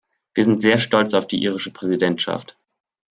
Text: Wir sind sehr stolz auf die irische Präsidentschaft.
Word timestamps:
Wir 0.33 0.43
sind 0.45 0.59
sehr 0.59 0.79
stolz 0.79 1.13
auf 1.13 1.27
die 1.27 1.43
irische 1.43 1.69
Präsidentschaft. 1.71 2.57